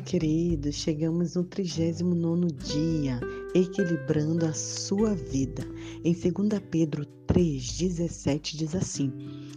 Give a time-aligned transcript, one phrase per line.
[0.00, 0.76] Olá, queridos!
[0.76, 3.20] Chegamos no 39 dia,
[3.54, 5.62] equilibrando a sua vida.
[6.02, 9.12] Em 2 Pedro 3,17 diz assim: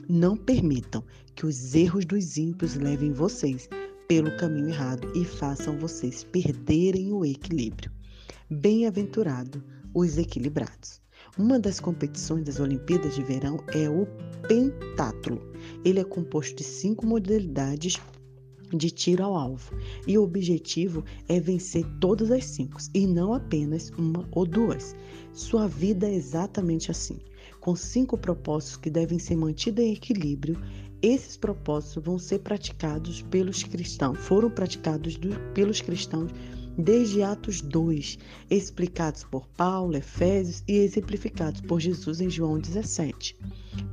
[0.09, 1.01] Não permitam
[1.33, 3.69] que os erros dos ímpios levem vocês
[4.05, 7.89] pelo caminho errado e façam vocês perderem o equilíbrio.
[8.49, 9.63] Bem-aventurado
[9.93, 11.01] os equilibrados.
[11.37, 14.05] Uma das competições das Olimpíadas de Verão é o
[14.49, 15.41] pentátulo.
[15.85, 17.97] Ele é composto de cinco modalidades
[18.77, 19.75] de tiro ao alvo.
[20.07, 24.95] E o objetivo é vencer todas as cinco e não apenas uma ou duas.
[25.31, 27.19] Sua vida é exatamente assim,
[27.59, 30.61] com cinco propósitos que devem ser mantidos em equilíbrio.
[31.01, 36.31] Esses propósitos vão ser praticados pelos cristãos, foram praticados do, pelos cristãos
[36.77, 38.17] desde Atos 2,
[38.49, 43.37] explicados por Paulo, Efésios e exemplificados por Jesus em João 17.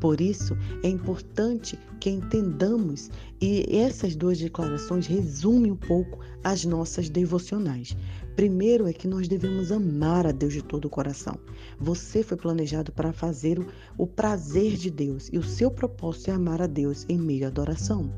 [0.00, 7.08] Por isso, é importante que entendamos e essas duas declarações resumem um pouco as nossas
[7.08, 7.96] devocionais.
[8.34, 11.38] Primeiro é que nós devemos amar a Deus de todo o coração.
[11.78, 13.58] Você foi planejado para fazer
[13.98, 17.48] o, prazer de Deus e o seu propósito é amar a Deus em meio à
[17.48, 18.10] adoração.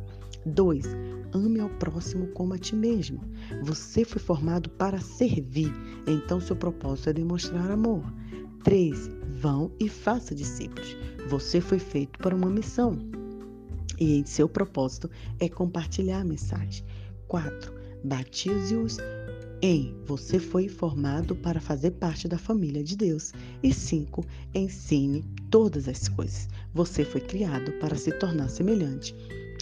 [0.47, 0.85] 2.
[1.33, 3.21] Ame ao próximo como a ti mesmo.
[3.63, 5.73] Você foi formado para servir,
[6.07, 8.05] então seu propósito é demonstrar amor.
[8.65, 9.11] 3.
[9.41, 10.97] Vão e faça discípulos.
[11.29, 12.99] Você foi feito para uma missão
[13.99, 16.85] e em seu propósito é compartilhar a mensagem.
[17.29, 17.73] 4.
[18.05, 18.99] Batize-os
[19.65, 23.33] em você foi formado para fazer parte da família de Deus.
[23.63, 24.27] E 5.
[24.53, 26.49] Ensine todas as coisas.
[26.75, 29.15] Você foi criado para se tornar semelhante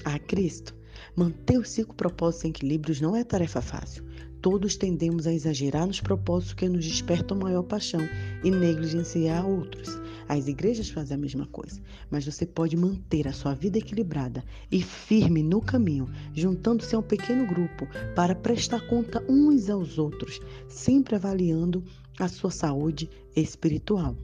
[0.04, 0.74] a Cristo.
[1.16, 4.04] Manter os cinco propósitos em equilíbrio não é tarefa fácil.
[4.40, 8.00] Todos tendemos a exagerar nos propósitos que nos despertam maior paixão
[8.42, 10.00] e negligenciar outros.
[10.26, 14.80] As igrejas fazem a mesma coisa, mas você pode manter a sua vida equilibrada e
[14.80, 21.16] firme no caminho, juntando-se a um pequeno grupo para prestar conta uns aos outros, sempre
[21.16, 21.84] avaliando
[22.18, 24.16] a sua saúde espiritual.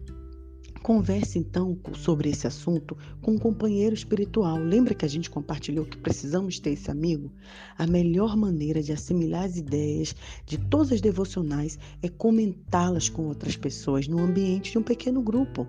[0.87, 4.57] Converse então sobre esse assunto com um companheiro espiritual.
[4.57, 7.33] Lembra que a gente compartilhou que precisamos ter esse amigo?
[7.77, 10.15] A melhor maneira de assimilar as ideias
[10.47, 15.67] de todas as devocionais é comentá-las com outras pessoas no ambiente de um pequeno grupo.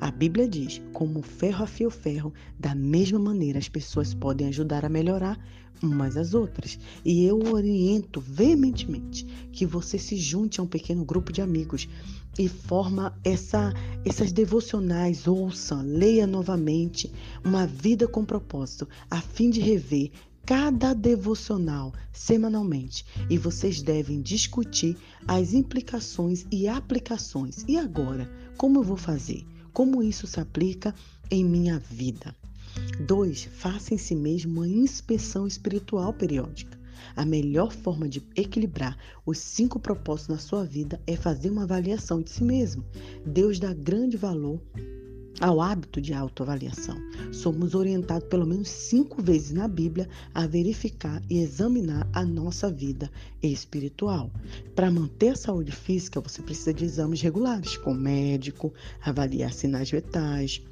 [0.00, 4.82] A Bíblia diz: como ferro afia o ferro, da mesma maneira as pessoas podem ajudar
[4.82, 5.38] a melhorar
[5.82, 6.78] umas às outras.
[7.04, 11.88] E eu oriento veementemente que você se junte a um pequeno grupo de amigos
[12.38, 13.72] e forma essa,
[14.04, 17.12] essas devocionais, ouça, leia novamente
[17.44, 20.10] uma vida com propósito, a fim de rever
[20.44, 24.96] cada devocional semanalmente e vocês devem discutir
[25.26, 27.64] as implicações e aplicações.
[27.66, 29.46] E agora, como eu vou fazer?
[29.72, 30.94] Como isso se aplica
[31.30, 32.34] em minha vida?
[33.00, 33.44] 2.
[33.44, 36.78] Faça em si mesmo uma inspeção espiritual periódica.
[37.16, 42.20] A melhor forma de equilibrar os cinco propósitos na sua vida é fazer uma avaliação
[42.20, 42.84] de si mesmo.
[43.24, 44.60] Deus dá grande valor
[45.40, 46.96] ao hábito de autoavaliação.
[47.32, 53.10] Somos orientados pelo menos cinco vezes na Bíblia a verificar e examinar a nossa vida
[53.42, 54.30] espiritual.
[54.74, 60.62] Para manter a saúde física, você precisa de exames regulares com médico, avaliar sinais vitais,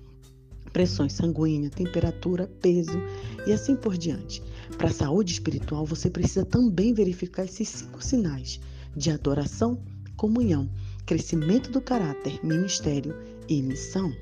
[0.73, 2.99] pressão sanguínea, temperatura, peso
[3.47, 4.43] e assim por diante.
[4.77, 8.61] Para a saúde espiritual, você precisa também verificar esses cinco sinais
[8.97, 9.83] de adoração,
[10.17, 10.69] comunhão,
[11.07, 13.15] crescimento do caráter, ministério
[13.49, 14.13] e missão.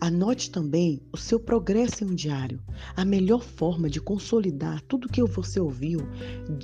[0.00, 2.60] Anote também o seu progresso em um diário.
[2.94, 6.00] A melhor forma de consolidar tudo que você ouviu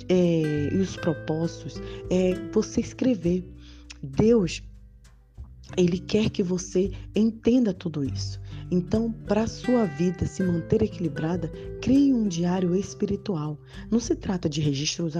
[0.07, 3.45] é, e os propósitos é você escrever.
[4.01, 4.63] Deus,
[5.75, 8.39] Ele quer que você entenda tudo isso.
[8.71, 13.59] Então, para sua vida se manter equilibrada, crie um diário espiritual.
[13.91, 15.13] Não se trata de registros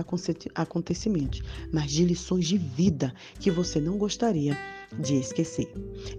[0.56, 1.41] acontecimentos,
[1.72, 4.57] mas de lições de vida que você não gostaria
[5.00, 5.72] de esquecer.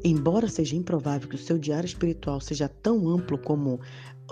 [0.04, 3.80] Embora seja improvável que o seu diário espiritual seja tão amplo como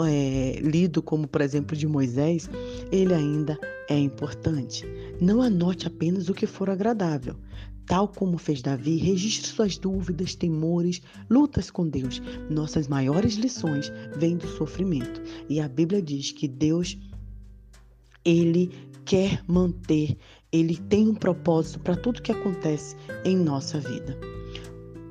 [0.01, 2.49] é, lido como, por exemplo, de Moisés,
[2.91, 3.59] ele ainda
[3.89, 4.85] é importante.
[5.21, 7.37] Não anote apenas o que for agradável.
[7.87, 12.21] Tal como fez Davi, registre suas dúvidas, temores, lutas com Deus.
[12.51, 15.23] Nossas maiores lições vêm do sofrimento.
[15.49, 16.97] E a Bíblia diz que Deus,
[18.25, 18.71] ele
[19.05, 20.17] quer manter,
[20.51, 24.19] ele tem um propósito para tudo que acontece em nossa vida.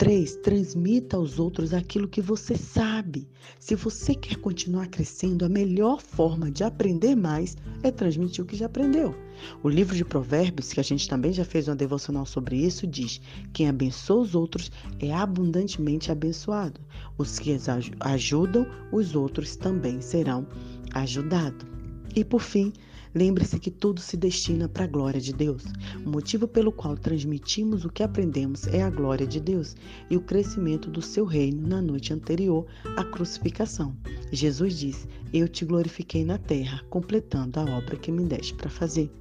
[0.04, 0.36] 3.
[0.44, 3.26] Transmita aos outros aquilo que você sabe.
[3.58, 8.58] Se você quer continuar crescendo, a melhor forma de aprender mais é transmitir o que
[8.58, 9.16] já aprendeu.
[9.64, 13.22] O livro de Provérbios, que a gente também já fez uma devocional sobre isso, diz:
[13.54, 14.70] Quem abençoa os outros
[15.00, 16.82] é abundantemente abençoado.
[17.18, 17.58] Os que
[18.02, 20.46] ajudam os outros também serão
[20.94, 21.66] ajudados.
[22.14, 22.74] E por fim,
[23.16, 25.64] Lembre-se que tudo se destina para a glória de Deus.
[26.04, 29.76] O motivo pelo qual transmitimos o que aprendemos é a glória de Deus
[30.10, 32.66] e o crescimento do seu reino na noite anterior
[32.98, 33.96] à crucificação.
[34.32, 39.12] Jesus diz: Eu te glorifiquei na terra, completando a obra que me deste para fazer.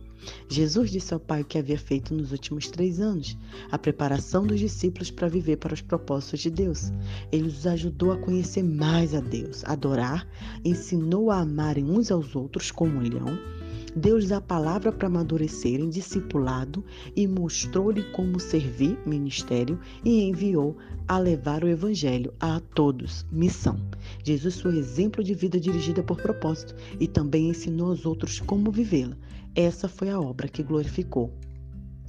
[0.48, 3.36] Jesus disse ao Pai o que havia feito nos últimos três anos,
[3.70, 6.92] a preparação dos discípulos para viver para os propósitos de Deus.
[7.30, 10.26] Ele os ajudou a conhecer mais a Deus, adorar,
[10.64, 13.02] ensinou a amarem uns aos outros como um
[13.94, 16.84] deu-lhes a palavra para amadurecerem, discipulado,
[17.14, 23.78] e mostrou-lhe como servir, ministério, e enviou a levar o evangelho a todos, missão.
[24.24, 29.16] Jesus foi exemplo de vida dirigida por propósito e também ensinou aos outros como vivê-la.
[29.54, 31.32] Essa foi a obra que glorificou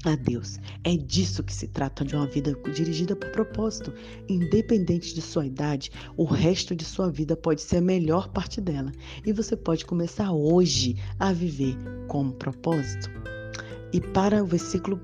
[0.10, 0.60] a Deus.
[0.84, 3.94] É disso que se trata de uma vida dirigida por propósito.
[4.28, 8.92] Independente de sua idade, o resto de sua vida pode ser a melhor parte dela.
[9.26, 11.78] E você pode começar hoje a viver
[12.08, 13.10] com propósito.
[13.92, 15.00] E para o versículo,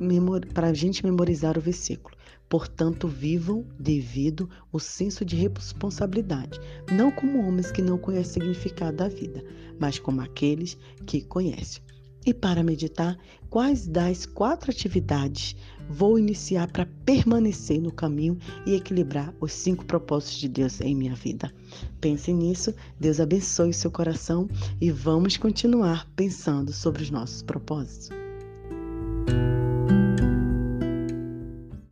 [0.53, 2.17] para a gente memorizar o versículo.
[2.49, 6.59] Portanto, vivam devido o senso de responsabilidade,
[6.91, 9.43] não como homens que não conhecem o significado da vida,
[9.79, 10.75] mas como aqueles
[11.05, 11.83] que conhecem.
[12.25, 13.17] E para meditar,
[13.49, 15.55] quais das quatro atividades
[15.89, 21.15] vou iniciar para permanecer no caminho e equilibrar os cinco propósitos de Deus em minha
[21.15, 21.51] vida?
[21.99, 24.47] Pense nisso, Deus abençoe o seu coração
[24.79, 28.09] e vamos continuar pensando sobre os nossos propósitos.